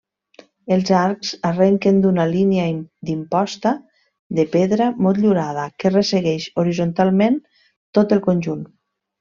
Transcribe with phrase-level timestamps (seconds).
[0.75, 2.63] Els arcs arrenquen d'una línia
[3.09, 3.75] d'imposta
[4.39, 7.41] de pedra motllurada que ressegueix horitzontalment
[8.01, 8.67] tot el conjunt.